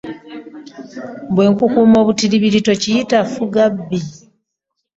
[1.33, 3.97] Bwe nkukuuma obutiribiri tokiyita ffugabbi.